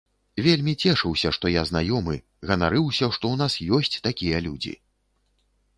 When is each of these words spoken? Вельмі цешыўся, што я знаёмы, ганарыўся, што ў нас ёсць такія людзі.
Вельмі 0.45 0.73
цешыўся, 0.85 1.31
што 1.37 1.51
я 1.55 1.61
знаёмы, 1.71 2.15
ганарыўся, 2.51 3.05
што 3.19 3.25
ў 3.35 3.45
нас 3.45 3.61
ёсць 3.81 4.01
такія 4.09 4.37
людзі. 4.49 4.73